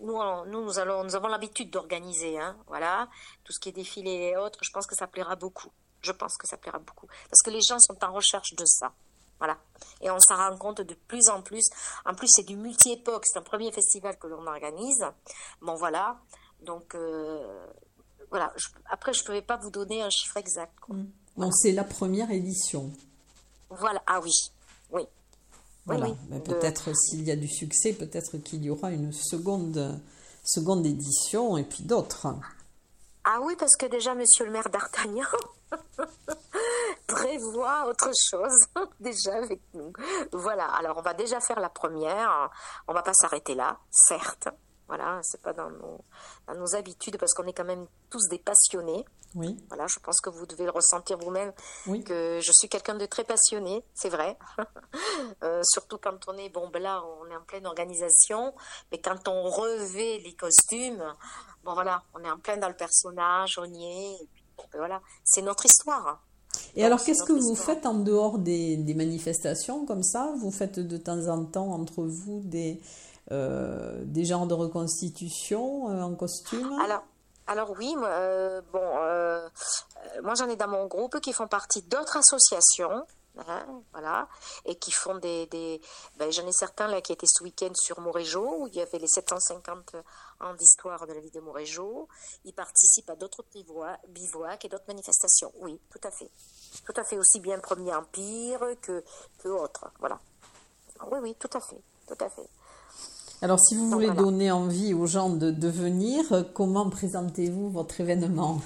nous, 0.02 0.18
nous, 0.46 0.64
nous, 0.64 0.78
allons, 0.78 1.04
nous 1.04 1.16
avons 1.16 1.28
l'habitude 1.28 1.70
d'organiser, 1.70 2.38
hein, 2.38 2.56
voilà, 2.66 3.08
tout 3.44 3.52
ce 3.52 3.58
qui 3.60 3.70
est 3.70 3.72
défilé 3.72 4.10
et 4.10 4.36
autres, 4.36 4.58
je 4.62 4.70
pense 4.70 4.86
que 4.86 4.94
ça 4.94 5.06
plaira 5.06 5.36
beaucoup. 5.36 5.70
Je 6.00 6.12
pense 6.12 6.36
que 6.36 6.46
ça 6.46 6.56
plaira 6.56 6.78
beaucoup. 6.78 7.06
Parce 7.30 7.42
que 7.42 7.50
les 7.50 7.60
gens 7.60 7.78
sont 7.78 7.96
en 8.04 8.12
recherche 8.12 8.54
de 8.54 8.64
ça. 8.64 8.92
Voilà. 9.38 9.56
Et 10.00 10.10
on 10.10 10.18
s'en 10.20 10.36
rend 10.36 10.56
compte 10.56 10.80
de 10.80 10.94
plus 10.94 11.28
en 11.28 11.42
plus. 11.42 11.64
En 12.04 12.14
plus, 12.14 12.28
c'est 12.28 12.44
du 12.44 12.56
multi-époque. 12.56 13.24
C'est 13.26 13.38
un 13.38 13.42
premier 13.42 13.70
festival 13.72 14.18
que 14.18 14.26
l'on 14.26 14.46
organise. 14.46 15.04
Bon, 15.60 15.74
voilà. 15.76 16.18
Donc, 16.60 16.94
euh, 16.94 17.66
voilà. 18.30 18.52
après, 18.90 19.12
je 19.12 19.20
ne 19.20 19.26
pouvais 19.26 19.42
pas 19.42 19.56
vous 19.56 19.70
donner 19.70 20.02
un 20.02 20.10
chiffre 20.10 20.36
exact. 20.36 20.74
Mmh. 20.88 21.04
Bon, 21.36 21.52
c'est 21.52 21.72
la 21.72 21.84
première 21.84 22.30
édition. 22.30 22.90
Voilà. 23.70 24.02
Ah 24.06 24.20
oui. 24.20 24.32
Oui. 24.90 25.02
Voilà. 25.86 26.08
Peut-être 26.44 26.94
s'il 26.96 27.22
y 27.24 27.30
a 27.30 27.36
du 27.36 27.48
succès, 27.48 27.92
peut-être 27.92 28.38
qu'il 28.38 28.64
y 28.64 28.70
aura 28.70 28.90
une 28.90 29.12
seconde, 29.12 30.00
seconde 30.44 30.84
édition 30.84 31.56
et 31.56 31.64
puis 31.64 31.84
d'autres. 31.84 32.26
Ah 33.24 33.38
oui, 33.42 33.54
parce 33.58 33.76
que 33.76 33.86
déjà, 33.86 34.14
monsieur 34.14 34.44
le 34.44 34.50
maire 34.50 34.68
d'Artagnan 34.68 35.24
prévoit 37.06 37.86
autre 37.86 38.10
chose 38.30 38.66
déjà 39.00 39.36
avec 39.36 39.60
nous. 39.74 39.92
Voilà, 40.32 40.66
alors 40.66 40.98
on 40.98 41.02
va 41.02 41.14
déjà 41.14 41.40
faire 41.40 41.60
la 41.60 41.68
première. 41.70 42.50
On 42.86 42.92
va 42.92 43.02
pas 43.02 43.14
s'arrêter 43.14 43.54
là, 43.54 43.78
certes. 43.90 44.48
Voilà, 44.86 45.20
c'est 45.22 45.42
pas 45.42 45.52
dans 45.52 45.70
nos, 45.70 46.00
dans 46.46 46.54
nos 46.54 46.74
habitudes 46.74 47.18
parce 47.18 47.34
qu'on 47.34 47.46
est 47.46 47.52
quand 47.52 47.64
même 47.64 47.86
tous 48.08 48.26
des 48.28 48.38
passionnés. 48.38 49.04
Oui. 49.34 49.58
Voilà, 49.68 49.86
je 49.86 49.98
pense 49.98 50.22
que 50.22 50.30
vous 50.30 50.46
devez 50.46 50.64
le 50.64 50.70
ressentir 50.70 51.18
vous-même, 51.18 51.52
Oui. 51.86 52.02
que 52.02 52.40
je 52.40 52.50
suis 52.52 52.70
quelqu'un 52.70 52.94
de 52.94 53.04
très 53.04 53.24
passionné, 53.24 53.84
c'est 53.94 54.08
vrai. 54.08 54.38
Euh, 55.42 55.60
surtout 55.64 55.98
quand 55.98 56.16
on 56.28 56.36
est, 56.38 56.48
bon, 56.48 56.68
ben 56.68 56.82
là, 56.82 57.02
on 57.04 57.30
est 57.30 57.36
en 57.36 57.42
pleine 57.42 57.66
organisation, 57.66 58.54
mais 58.90 59.00
quand 59.00 59.28
on 59.28 59.42
revêt 59.50 60.18
les 60.18 60.34
costumes, 60.34 61.04
bon 61.64 61.74
voilà, 61.74 62.02
on 62.14 62.24
est 62.24 62.30
en 62.30 62.38
plein 62.38 62.56
dans 62.56 62.68
le 62.68 62.76
personnage, 62.76 63.58
on 63.58 63.64
y 63.64 63.84
est, 63.84 64.22
et 64.22 64.28
voilà, 64.74 65.00
c'est 65.24 65.42
notre 65.42 65.66
histoire. 65.66 66.22
Et 66.74 66.80
Donc, 66.80 66.86
alors, 66.86 67.04
qu'est-ce 67.04 67.24
que 67.24 67.32
vous 67.32 67.52
histoire. 67.52 67.76
faites 67.76 67.86
en 67.86 67.94
dehors 67.94 68.38
des, 68.38 68.76
des 68.76 68.94
manifestations 68.94 69.86
comme 69.86 70.02
ça? 70.02 70.32
Vous 70.38 70.50
faites 70.50 70.78
de 70.80 70.96
temps 70.96 71.28
en 71.28 71.44
temps 71.44 71.72
entre 71.72 72.02
vous 72.04 72.40
des, 72.44 72.80
euh, 73.30 74.02
des 74.04 74.24
genres 74.24 74.46
de 74.46 74.54
reconstitution 74.54 75.90
euh, 75.90 76.02
en 76.02 76.14
costume? 76.14 76.72
Alors, 76.82 77.04
alors 77.46 77.74
oui, 77.78 77.94
euh, 78.02 78.60
bon, 78.72 78.80
moi 80.22 80.34
j'en 80.34 80.48
ai 80.48 80.56
dans 80.56 80.68
mon 80.68 80.86
groupe 80.86 81.20
qui 81.20 81.32
font 81.32 81.48
partie 81.48 81.82
d'autres 81.82 82.16
associations. 82.16 83.04
Hein, 83.46 83.82
voilà, 83.92 84.28
et 84.64 84.76
qui 84.76 84.90
font 84.90 85.16
des. 85.18 85.46
des 85.46 85.80
ben, 86.18 86.30
J'en 86.32 86.46
ai 86.46 86.52
certains 86.52 86.88
là 86.88 87.00
qui 87.00 87.12
étaient 87.12 87.26
ce 87.26 87.42
week-end 87.42 87.72
sur 87.74 88.00
Montrégeau, 88.00 88.62
où 88.62 88.68
il 88.68 88.74
y 88.74 88.80
avait 88.80 88.98
les 88.98 89.06
750 89.06 89.96
ans 90.40 90.54
d'histoire 90.54 91.06
de 91.06 91.12
la 91.12 91.20
vie 91.20 91.30
de 91.30 91.40
Montrégeau. 91.40 92.08
Ils 92.44 92.54
participent 92.54 93.10
à 93.10 93.16
d'autres 93.16 93.44
bivouacs, 94.08 94.64
et 94.64 94.68
d'autres 94.68 94.84
manifestations. 94.88 95.52
Oui, 95.60 95.80
tout 95.90 96.00
à 96.04 96.10
fait. 96.10 96.30
Tout 96.84 96.94
à 96.96 97.04
fait, 97.04 97.18
aussi 97.18 97.40
bien 97.40 97.58
Premier 97.58 97.94
Empire 97.94 98.60
que, 98.82 99.04
que 99.38 99.48
autres. 99.48 99.90
Voilà. 99.98 100.18
Oui, 101.10 101.18
oui, 101.22 101.36
tout 101.38 101.50
à 101.52 101.60
fait. 101.60 101.80
Tout 102.06 102.24
à 102.24 102.28
fait. 102.28 102.48
Alors, 103.40 103.60
si 103.60 103.76
vous 103.76 103.84
Donc, 103.84 103.92
voulez 103.92 104.06
voilà. 104.06 104.22
donner 104.22 104.50
envie 104.50 104.94
aux 104.94 105.06
gens 105.06 105.30
de, 105.30 105.50
de 105.50 105.68
venir, 105.68 106.24
comment 106.54 106.90
présentez-vous 106.90 107.70
votre 107.70 108.00
événement? 108.00 108.60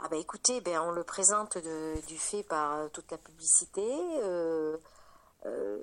Ah 0.00 0.08
bah 0.08 0.16
écoutez, 0.16 0.60
ben 0.60 0.80
on 0.80 0.92
le 0.92 1.02
présente 1.02 1.58
du 1.58 2.18
fait 2.18 2.44
par 2.44 2.76
euh, 2.76 2.88
toute 2.88 3.10
la 3.10 3.18
publicité, 3.18 3.82
euh, 4.22 4.76
euh, 5.44 5.78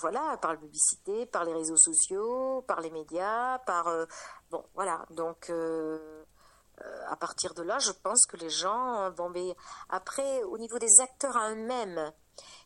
voilà, 0.00 0.36
par 0.38 0.52
la 0.52 0.58
publicité, 0.58 1.24
par 1.24 1.44
les 1.44 1.54
réseaux 1.54 1.76
sociaux, 1.76 2.64
par 2.66 2.80
les 2.80 2.90
médias, 2.90 3.60
par 3.60 3.86
bon 4.50 4.64
voilà. 4.74 5.06
Donc 5.10 5.52
à 7.08 7.16
partir 7.16 7.54
de 7.54 7.62
là, 7.62 7.78
je 7.78 7.92
pense 7.92 8.26
que 8.26 8.36
les 8.36 8.50
gens, 8.50 9.10
bon 9.12 9.30
mais 9.30 9.54
après 9.88 10.42
au 10.42 10.58
niveau 10.58 10.78
des 10.80 11.00
acteurs 11.00 11.36
à 11.36 11.52
eux-mêmes 11.52 12.12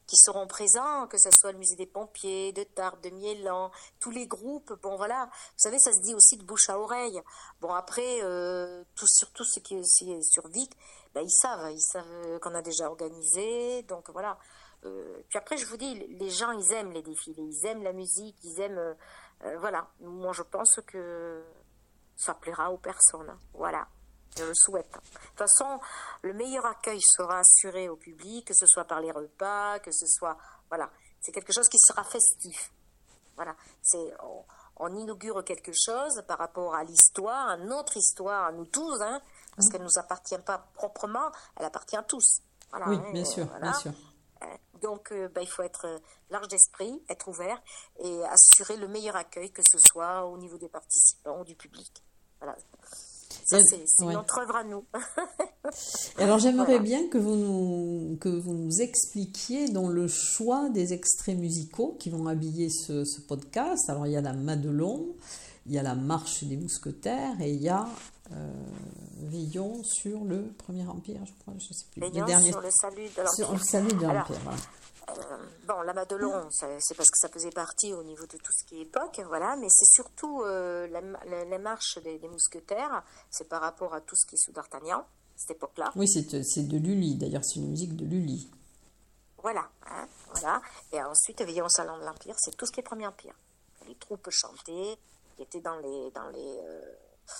qui 0.06 0.16
seront 0.16 0.46
présents, 0.46 1.06
que 1.06 1.18
ce 1.18 1.30
soit 1.30 1.52
le 1.52 1.58
musée 1.58 1.76
des 1.76 1.86
pompiers, 1.86 2.52
de 2.52 2.64
Tarbes, 2.64 3.00
de 3.00 3.10
Miélan, 3.10 3.70
tous 4.00 4.10
les 4.10 4.26
groupes, 4.26 4.72
bon 4.82 4.96
voilà, 4.96 5.26
vous 5.26 5.58
savez, 5.58 5.78
ça 5.78 5.92
se 5.92 6.00
dit 6.00 6.14
aussi 6.14 6.36
de 6.36 6.44
bouche 6.44 6.68
à 6.68 6.78
oreille. 6.78 7.20
Bon 7.60 7.72
après, 7.72 8.22
euh, 8.22 8.82
tout, 8.96 9.06
surtout 9.06 9.44
ceux 9.44 9.60
qui 9.60 9.78
c'est 9.84 10.22
sur 10.22 10.48
Vic, 10.48 10.72
ben, 11.14 11.22
ils 11.22 11.30
savent, 11.30 11.70
ils 11.70 11.80
savent 11.80 12.38
qu'on 12.40 12.54
a 12.54 12.62
déjà 12.62 12.88
organisé, 12.88 13.82
donc 13.84 14.10
voilà. 14.10 14.38
Euh, 14.84 15.22
puis 15.28 15.38
après, 15.38 15.56
je 15.56 15.66
vous 15.66 15.76
dis, 15.76 15.94
les 15.94 16.30
gens, 16.30 16.52
ils 16.52 16.72
aiment 16.72 16.92
les 16.92 17.02
défilés, 17.02 17.42
ils 17.42 17.66
aiment 17.66 17.82
la 17.82 17.92
musique, 17.92 18.36
ils 18.42 18.60
aiment, 18.60 18.78
euh, 18.78 18.94
euh, 19.44 19.58
voilà. 19.58 19.90
Moi, 20.00 20.32
je 20.32 20.42
pense 20.42 20.80
que 20.86 21.44
ça 22.16 22.34
plaira 22.34 22.70
aux 22.70 22.78
personnes, 22.78 23.36
voilà. 23.54 23.86
Je 24.38 24.44
le 24.44 24.52
souhaite. 24.54 24.90
De 24.92 24.98
toute 24.98 25.38
façon, 25.38 25.80
le 26.22 26.32
meilleur 26.34 26.64
accueil 26.66 27.00
sera 27.16 27.40
assuré 27.40 27.88
au 27.88 27.96
public, 27.96 28.46
que 28.46 28.54
ce 28.54 28.66
soit 28.66 28.84
par 28.84 29.00
les 29.00 29.10
repas, 29.10 29.78
que 29.80 29.90
ce 29.92 30.06
soit, 30.06 30.36
voilà. 30.68 30.90
C'est 31.20 31.32
quelque 31.32 31.52
chose 31.52 31.68
qui 31.68 31.78
sera 31.78 32.04
festif. 32.04 32.72
Voilà, 33.36 33.54
c'est 33.82 34.12
on, 34.22 34.44
on 34.76 34.94
inaugure 34.94 35.42
quelque 35.44 35.72
chose 35.72 36.22
par 36.28 36.38
rapport 36.38 36.74
à 36.74 36.84
l'histoire, 36.84 37.48
à 37.48 37.56
notre 37.56 37.96
histoire, 37.96 38.46
à 38.46 38.52
nous 38.52 38.66
tous, 38.66 39.00
hein, 39.02 39.20
parce 39.56 39.68
qu'elle 39.70 39.82
nous 39.82 39.98
appartient 39.98 40.38
pas 40.38 40.58
proprement, 40.74 41.30
elle 41.56 41.64
appartient 41.66 41.96
à 41.96 42.02
tous. 42.02 42.40
Voilà, 42.70 42.88
Oui, 42.88 42.96
hein, 42.96 43.12
bien 43.12 43.24
sûr, 43.24 43.46
voilà. 43.46 43.70
bien 43.70 43.72
sûr. 43.74 43.92
Euh, 44.42 44.46
Donc, 44.80 45.12
euh, 45.12 45.28
ben, 45.28 45.42
il 45.42 45.48
faut 45.48 45.62
être 45.62 45.86
euh, 45.86 45.98
large 46.30 46.48
d'esprit, 46.48 47.02
être 47.08 47.28
ouvert 47.28 47.60
et 47.98 48.24
assurer 48.26 48.76
le 48.76 48.88
meilleur 48.88 49.16
accueil, 49.16 49.50
que 49.52 49.62
ce 49.70 49.78
soit 49.78 50.24
au 50.24 50.38
niveau 50.38 50.56
des 50.56 50.68
participants 50.68 51.40
ou 51.40 51.44
du 51.44 51.56
public. 51.56 52.02
Voilà. 52.38 52.56
Ça, 53.44 53.58
c'est 53.62 54.04
ouais. 54.04 54.12
notre 54.12 54.38
œuvre 54.40 54.56
à 54.56 54.64
nous. 54.64 54.84
Alors 56.18 56.38
j'aimerais 56.38 56.78
Voilà. 56.78 56.82
bien 56.82 57.08
que 57.08 57.18
vous 57.18 57.36
nous, 57.36 58.16
que 58.20 58.28
vous 58.28 58.54
nous 58.54 58.80
expliquiez 58.80 59.68
dans 59.68 59.88
le 59.88 60.08
choix 60.08 60.68
des 60.70 60.92
extraits 60.92 61.36
musicaux 61.38 61.96
qui 61.98 62.10
vont 62.10 62.26
habiller 62.26 62.68
ce, 62.70 63.04
ce 63.04 63.20
podcast. 63.20 63.88
Alors 63.88 64.06
il 64.06 64.12
y 64.12 64.16
a 64.16 64.20
la 64.20 64.32
Madelon, 64.32 65.06
il 65.66 65.72
y 65.74 65.78
a 65.78 65.82
la 65.82 65.94
Marche 65.94 66.44
des 66.44 66.56
Mousquetaires 66.56 67.40
et 67.40 67.52
il 67.52 67.62
y 67.62 67.68
a 67.68 67.86
euh, 68.32 68.52
Veillons 69.22 69.82
sur 69.84 70.24
le 70.24 70.52
Premier 70.52 70.86
Empire, 70.86 71.20
je 71.26 71.32
crois, 71.40 71.54
je 71.58 71.72
sais 71.72 71.84
plus. 71.90 72.00
Veillons 72.00 72.26
sur 72.40 72.60
le 72.60 72.70
salut 72.70 73.08
de 73.08 73.26
sur 73.34 73.46
l'Empire. 73.48 73.52
le 73.52 73.58
salut 73.58 73.92
de 73.92 74.06
l'Empire. 74.06 74.38
voilà. 74.44 74.58
Euh, 75.10 75.36
bon, 75.66 75.80
la 75.82 75.92
Madelon, 75.92 76.48
c'est 76.50 76.94
parce 76.94 77.10
que 77.10 77.18
ça 77.18 77.28
faisait 77.28 77.50
partie 77.50 77.92
au 77.92 78.04
niveau 78.04 78.26
de 78.26 78.36
tout 78.36 78.52
ce 78.52 78.64
qui 78.64 78.78
est 78.78 78.82
époque, 78.82 79.20
voilà, 79.26 79.56
mais 79.56 79.66
c'est 79.68 79.86
surtout 79.90 80.42
euh, 80.42 80.86
la, 80.86 81.00
la- 81.00 81.44
la 81.44 81.58
marche 81.58 81.98
des, 82.04 82.18
des 82.18 82.28
mousquetaires, 82.28 83.02
c'est 83.28 83.48
par 83.48 83.60
rapport 83.60 83.92
à 83.92 84.00
tout 84.00 84.14
ce 84.14 84.24
qui 84.24 84.36
est 84.36 84.38
sous 84.38 84.52
d'Artagnan, 84.52 85.04
cette 85.36 85.50
époque-là. 85.56 85.90
Oui, 85.96 86.06
c'est 86.06 86.44
c'est 86.44 86.62
de 86.62 86.76
Lully, 86.78 87.16
d'ailleurs 87.16 87.44
c'est 87.44 87.56
une 87.56 87.70
musique 87.70 87.96
de 87.96 88.04
Lully. 88.04 88.48
Voilà, 89.42 89.68
hein, 89.90 90.06
voilà. 90.32 90.60
Et 90.92 91.02
ensuite, 91.02 91.42
Veillons 91.42 91.64
au 91.66 91.70
salon 91.70 91.98
de 91.98 92.04
l'Empire, 92.04 92.36
c'est 92.38 92.56
tout 92.56 92.66
ce 92.66 92.70
qui 92.70 92.78
est 92.78 92.84
Premier 92.84 93.06
Empire. 93.08 93.34
Les 93.88 93.96
troupes 93.96 94.28
chantées, 94.30 94.96
qui 95.36 95.42
étaient 95.42 95.60
dans 95.62 95.76
les. 95.78 96.10
Dans 96.12 96.28
les 96.28 96.38
euh, 96.38 96.82
euh, 96.82 97.32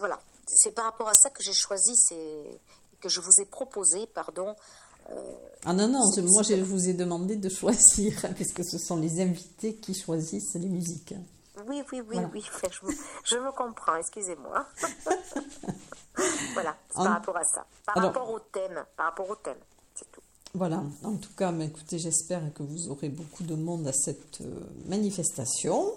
voilà, 0.00 0.20
c'est 0.48 0.72
par 0.74 0.84
rapport 0.86 1.08
à 1.08 1.14
ça 1.14 1.30
que 1.30 1.42
j'ai 1.42 1.52
choisi, 1.52 1.94
c'est 1.96 2.60
que 3.00 3.08
je 3.08 3.20
vous 3.20 3.30
ai 3.40 3.44
proposé, 3.44 4.06
pardon, 4.06 4.54
Ah 5.64 5.72
non, 5.72 5.88
non, 5.88 6.00
je- 6.14 6.20
moi 6.20 6.42
je 6.42 6.54
vous 6.54 6.88
ai 6.88 6.92
demandé 6.94 7.36
de 7.36 7.48
choisir, 7.48 8.12
puisque 8.36 8.64
ce 8.64 8.78
sont 8.78 8.96
les 8.96 9.20
invités 9.20 9.74
qui 9.76 9.94
choisissent 9.94 10.54
les 10.54 10.68
musiques. 10.68 11.14
Oui, 11.66 11.82
oui, 11.92 12.00
oui, 12.00 12.04
Voilà. 12.12 12.30
oui, 12.32 12.44
je, 12.70 12.86
me- 12.86 12.92
je 13.24 13.36
me 13.36 13.50
comprends, 13.52 13.96
excusez-moi. 13.96 14.66
voilà, 16.54 16.76
c'est 16.90 16.98
En- 16.98 17.04
par 17.04 17.12
rapport 17.14 17.36
à 17.36 17.44
ça. 17.44 17.66
Par 17.86 17.96
Alors- 17.98 18.12
rapport 18.12 18.30
au 18.30 18.38
thème, 18.40 18.84
par 18.96 19.06
rapport 19.06 19.28
au 19.30 19.36
thème, 19.36 19.58
c'est 19.94 20.10
tout. 20.12 20.20
Voilà, 20.54 20.82
en 21.04 21.16
tout 21.16 21.32
cas, 21.36 21.52
mais 21.52 21.66
écoutez, 21.66 21.98
j'espère 21.98 22.42
que 22.54 22.62
vous 22.62 22.88
aurez 22.88 23.10
beaucoup 23.10 23.42
de 23.44 23.54
monde 23.54 23.86
à 23.86 23.92
cette 23.92 24.40
euh, 24.40 24.60
manifestation. 24.86 25.92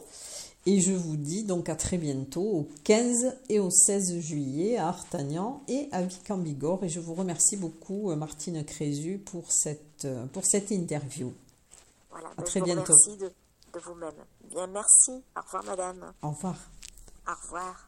Et 0.67 0.80
je 0.80 0.91
vous 0.93 1.15
dis 1.17 1.43
donc 1.43 1.69
à 1.69 1.76
très 1.76 1.97
bientôt, 1.97 2.43
au 2.43 2.69
15 2.84 3.36
et 3.50 3.60
au 3.60 3.71
16 3.71 4.19
juillet 4.19 4.78
à 4.78 4.89
Artagnan 4.89 5.63
et 5.67 5.89
à 5.91 6.04
Vic-en-Bigorre. 6.04 6.84
Et 6.84 6.89
je 6.89 7.00
vous 7.00 7.15
remercie 7.15 7.58
beaucoup, 7.58 8.12
euh, 8.12 8.15
Martine 8.15 8.63
Crézu, 8.63 9.17
pour 9.17 9.52
cette, 9.52 10.06
euh, 10.06 10.26
pour 10.28 10.45
cette 10.45 10.69
interview. 10.69 11.34
Voilà, 12.12 12.28
À 12.30 12.36
ben, 12.38 12.43
très 12.43 12.60
je 12.60 12.65
vous 12.65 12.71
bientôt. 12.74 12.93
remercie 12.93 13.17
de, 13.17 13.32
de 13.74 13.80
vous-même. 13.84 14.13
Bien, 14.52 14.67
merci. 14.67 15.24
Au 15.36 15.41
revoir, 15.43 15.63
madame. 15.65 16.13
Au 16.21 16.30
revoir. 16.30 16.56
Au 17.28 17.34
revoir. 17.43 17.88